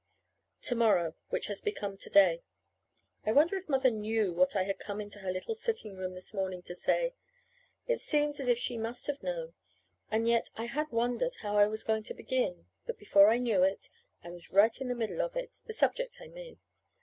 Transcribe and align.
To 0.63 0.73
morrow 0.73 1.13
which 1.29 1.45
has 1.45 1.61
become 1.61 1.95
to 1.97 2.09
day. 2.09 2.41
I 3.23 3.31
wonder 3.31 3.55
if 3.55 3.69
Mother 3.69 3.91
knew 3.91 4.33
what 4.33 4.55
I 4.55 4.63
had 4.63 4.79
come 4.79 4.99
into 4.99 5.19
her 5.19 5.29
little 5.31 5.53
sitting 5.53 5.95
room 5.95 6.15
this 6.15 6.33
morning 6.33 6.63
to 6.63 6.73
say. 6.73 7.13
It 7.85 7.99
seems 7.99 8.39
as 8.39 8.47
if 8.47 8.57
she 8.57 8.79
must 8.79 9.05
have 9.05 9.21
known. 9.21 9.53
And 10.09 10.27
yet 10.27 10.49
I 10.55 10.65
had 10.65 10.89
wondered 10.91 11.35
how 11.41 11.55
I 11.55 11.67
was 11.67 11.83
going 11.83 12.01
to 12.05 12.15
begin, 12.15 12.65
but, 12.87 12.97
before 12.97 13.29
I 13.29 13.37
knew 13.37 13.61
it, 13.61 13.89
I 14.23 14.29
was 14.31 14.49
right 14.49 14.75
in 14.81 14.87
the 14.87 14.95
middle 14.95 15.21
of 15.21 15.35
it 15.35 15.51
the 15.67 15.73
subject, 15.73 16.17
I 16.19 16.29
mean. 16.29 16.57